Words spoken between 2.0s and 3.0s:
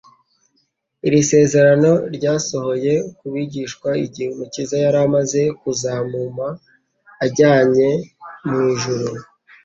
ryasohoye